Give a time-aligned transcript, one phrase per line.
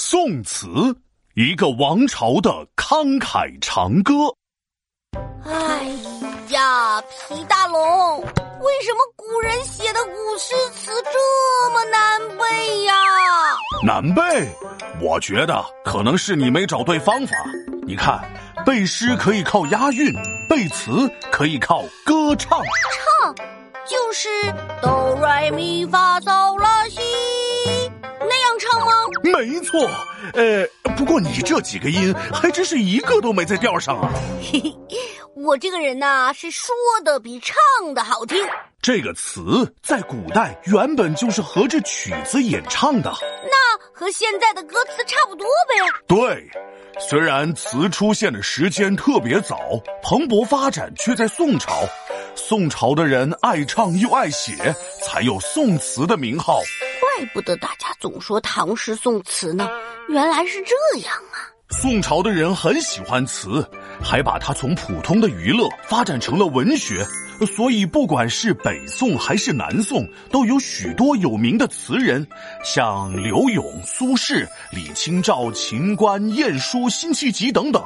[0.00, 0.68] 宋词，
[1.34, 4.12] 一个王朝的慷慨长歌。
[5.44, 5.82] 哎
[6.50, 12.94] 呀，皮大龙，为什么古人写的古诗词这么难背呀？
[13.84, 14.48] 难背？
[15.00, 17.34] 我觉得可能是你没找对方法。
[17.84, 18.22] 你看，
[18.64, 20.14] 背诗可以靠押韵，
[20.48, 22.62] 背词可以靠歌唱。
[22.62, 23.34] 唱，
[23.84, 24.28] 就是
[24.80, 26.36] 哆来咪发嗦拉西。
[26.38, 26.67] 唱吗？
[29.38, 29.88] 没错，
[30.34, 30.66] 呃，
[30.96, 34.10] 不过你这几个音还真是一个都没在调上啊。
[34.42, 34.74] 嘿嘿，
[35.36, 38.36] 我这个人呐，是说的比唱的好听。
[38.82, 43.12] 这个词在古代原本就是合着曲子演唱的，
[43.44, 45.74] 那和现在的歌词差不多呗。
[46.08, 46.50] 对，
[46.98, 51.84] 虽然词出现的时间特别早，蓬勃发展却在宋朝。
[52.34, 56.60] 宋朝的人爱唱又爱写，才有宋词的名号。
[57.18, 59.68] 怪不得大家总说唐诗宋词呢，
[60.08, 61.50] 原来是这样啊！
[61.70, 63.68] 宋朝的人很喜欢词，
[64.00, 67.04] 还把它从普通的娱乐发展成了文学，
[67.56, 72.24] 所以不管是北宋还是南宋，都有许多有名的词人，
[72.62, 77.84] 像柳永、苏轼、李清照、秦观、晏殊、辛弃疾等等。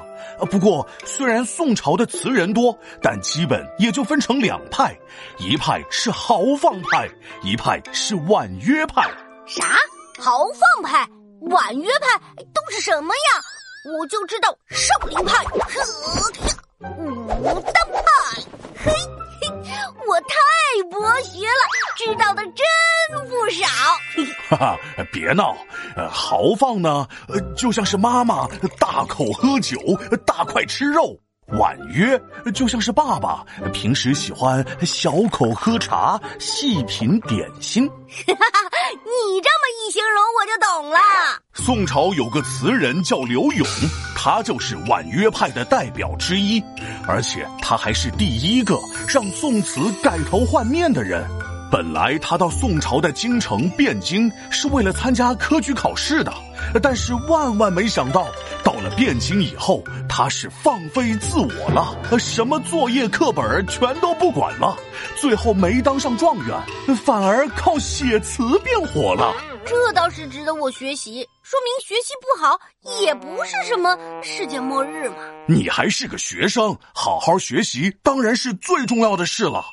[0.51, 4.95] 不过，虽然宋朝的词人多，但基本也就分成两派：
[5.39, 7.09] 一派是豪放派，
[7.43, 9.11] 一派是婉约派。
[9.47, 9.77] 啥？
[10.19, 11.09] 豪放派、
[11.51, 12.19] 婉约派
[12.55, 13.43] 都是什么呀？
[13.99, 15.45] 我就知道少林派、
[16.79, 18.03] 武当派。
[18.85, 18.93] 嘿
[19.41, 19.49] 嘿，
[20.07, 20.37] 我太
[20.91, 21.63] 博学了，
[21.97, 23.67] 知道的真不少。
[24.57, 24.79] 哈哈，
[25.13, 25.57] 别闹。
[25.97, 28.47] 呃，豪放呢，呃，就像是妈妈
[28.79, 29.77] 大口喝酒，
[30.25, 31.19] 大块吃肉。
[31.53, 32.21] 婉约
[32.55, 37.85] 就像是爸爸平时喜欢小口喝茶，细品点心。
[38.25, 40.99] 你这么一形容，我就懂了。
[41.53, 43.67] 宋朝有个词人叫刘永，
[44.17, 46.63] 他就是婉约派的代表之一，
[47.07, 51.27] 而且他还是第一个让宋词改头换面的人。
[51.71, 56.31] 本来他到宋朝的京城汴京是为了参加科举考试的，
[56.83, 58.27] 但是万万没想到，
[58.65, 64.77] 到了汴京以后，他是放飞自我了，什么作业课本全都不管了，
[65.17, 69.35] 最后没当上状元，反而靠写词变火了。
[69.65, 72.59] 这倒是值得我学习，说明学习不好
[73.01, 75.17] 也不是什么世界末日嘛。
[75.47, 79.65] 你还是个学生，好好学习当然是最重要的事了。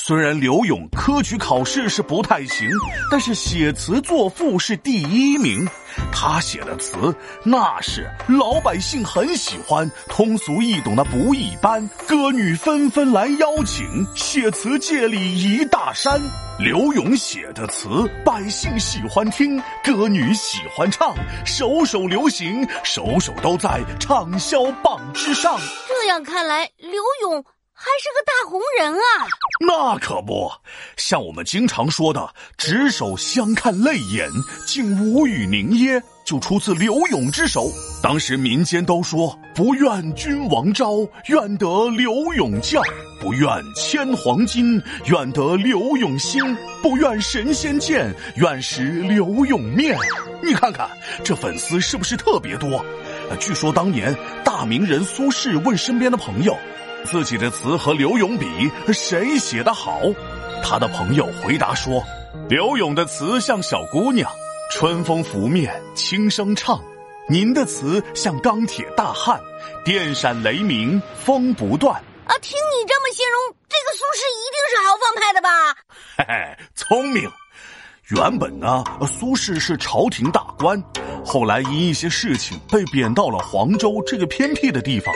[0.00, 2.70] 虽然刘勇科举考试是不太行，
[3.10, 5.68] 但是写词作赋是第一名。
[6.12, 16.20] 他写的词那是老百姓很喜欢，通俗易懂的不一般，歌女纷纷来邀请，写词界里一大山。
[16.60, 17.88] 刘勇写的词，
[18.24, 21.12] 百姓喜欢听，歌女喜欢唱，
[21.44, 25.58] 首首流行，首首都在畅销榜之上。
[25.88, 27.44] 这样看来，刘勇。
[27.80, 29.26] 还是个大红人啊！
[29.60, 30.50] 那可不，
[30.96, 34.28] 像我们经常说的“执手相看泪眼，
[34.66, 37.70] 竟无语凝噎”，就出自柳永之手。
[38.02, 40.90] 当时民间都说：“不愿君王召，
[41.26, 42.82] 愿得柳永教；
[43.20, 46.42] 不愿牵黄金，愿得柳永心；
[46.82, 49.96] 不愿神仙见，愿识柳永面。”
[50.42, 50.90] 你看看
[51.22, 52.84] 这粉丝是不是特别多？
[53.38, 54.12] 据说当年
[54.42, 56.58] 大名人苏轼问身边的朋友。
[57.04, 60.00] 自己的词和柳永比，谁写的好？
[60.62, 62.02] 他的朋友回答说
[62.48, 64.30] ：“柳永的词像小姑娘，
[64.70, 66.78] 春风拂面，轻声唱；
[67.28, 69.40] 您的词像钢铁大汉，
[69.84, 71.94] 电闪雷鸣，风不断。”
[72.28, 75.48] 啊，听你这么形容，这个苏轼一定是豪放派的吧？
[76.18, 77.30] 嘿嘿，聪明。
[78.16, 80.82] 原本呢，苏轼是朝廷大官，
[81.22, 85.14] 后来因一些事情被贬到了黄州这个偏僻的地方。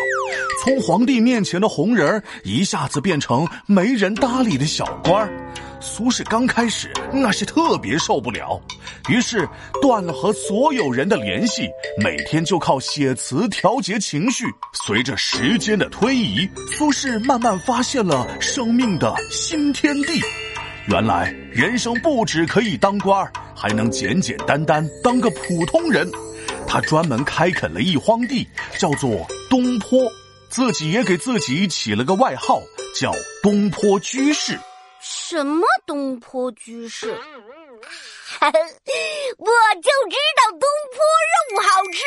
[0.62, 5.28] 从皇帝面前的红人一下子变成没人搭理的小官
[5.80, 8.60] 苏轼刚开始那是特别受不了，
[9.08, 9.48] 于是
[9.80, 11.66] 断了和所有人的联系，
[11.98, 14.44] 每天就靠写词调节情绪。
[14.74, 20.20] 随着时间的推移，苏轼慢慢发现了生命的新天地。
[20.88, 26.10] 原来人生不止可以当官还能简简单单当个普通人。
[26.66, 30.10] 他专门开垦了一荒地，叫做东坡，
[30.48, 32.62] 自己也给自己起了个外号，
[32.98, 33.12] 叫
[33.42, 34.58] 东坡居士。
[35.00, 37.10] 什么东坡居士？
[38.40, 38.50] 我就
[40.08, 42.00] 知道东坡肉好吃。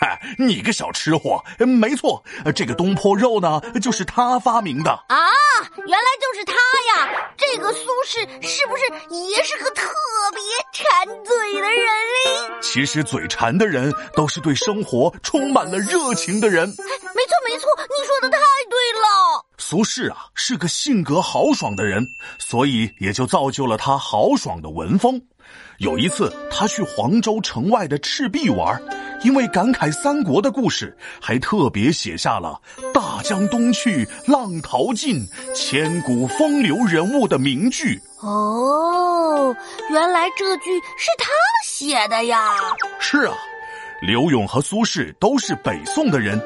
[0.00, 1.44] 嗨，你个小吃货！
[1.58, 2.24] 没错，
[2.54, 5.16] 这个东坡肉呢，就是他发明的啊！
[5.76, 7.08] 原来就是他呀！
[7.64, 8.82] 这个苏轼是不是
[9.30, 9.88] 也是个特
[10.34, 12.60] 别馋嘴的人嘞？
[12.60, 16.68] 其实嘴馋的人都是对生活充满了热情的人。
[16.68, 18.38] 没错，没错，你说的太
[18.68, 19.46] 对了。
[19.56, 22.06] 苏轼啊，是个性格豪爽的人，
[22.38, 25.18] 所以也就造就了他豪爽的文风。
[25.78, 28.78] 有一次，他去黄州城外的赤壁玩，
[29.24, 32.60] 因为感慨三国的故事，还特别写下了
[32.92, 35.26] “大江东去，浪淘尽，
[35.56, 37.98] 千古风流人物”的名句。
[38.20, 39.56] 哦，
[39.90, 41.26] 原来这句是他
[41.64, 42.38] 写的呀！
[43.00, 43.34] 是啊，
[44.02, 46.40] 刘永和苏轼都是北宋的人。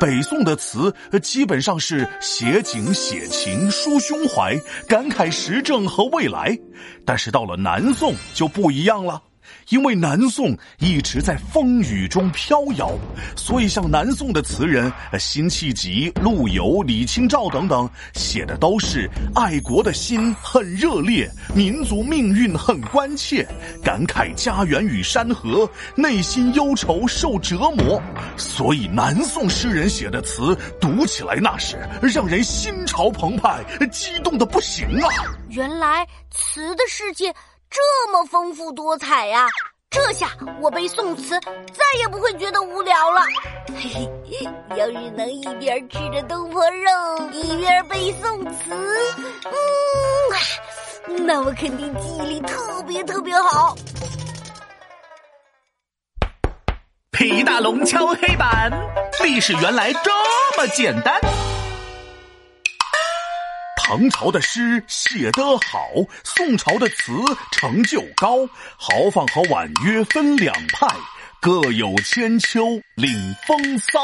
[0.00, 0.92] 北宋的词
[1.22, 4.56] 基本上是写景写情抒胸怀
[4.88, 6.58] 感慨时政和未来，
[7.06, 9.22] 但是到了南宋就不一样了。
[9.68, 12.92] 因为南宋一直在风雨中飘摇，
[13.36, 23.46] 所以像南宋的词人辛弃疾、陆游、李清照等等，写的都是爱国的心很热烈，民族命运很关切，
[23.82, 28.00] 感慨家园与山河，内心忧愁受折磨。
[28.36, 35.08] 所以南宋诗人写的词读起来那是让人心潮澎湃，激动的不行啊！
[35.50, 37.34] 原来词的世界。
[37.74, 39.48] 这么丰富多彩呀！
[39.90, 40.28] 这下
[40.60, 43.20] 我背宋词再也不会觉得无聊了。
[43.76, 48.70] 嘿嘿，要是能一边吃着东坡肉，一边背宋词，
[51.08, 53.74] 嗯， 那我肯定记忆力特别特别好。
[57.10, 58.70] 皮大龙敲黑板，
[59.24, 60.12] 历史原来这
[60.56, 61.20] 么简单。
[63.86, 65.90] 唐朝的诗写得好，
[66.24, 67.12] 宋朝的词
[67.52, 68.48] 成就高。
[68.78, 70.88] 豪放和婉约分两派，
[71.38, 73.12] 各有千秋领
[73.46, 74.00] 风骚。